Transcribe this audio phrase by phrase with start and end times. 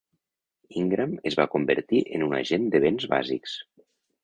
[0.83, 3.57] Ingram es va convertir en un agent de bens bàsics.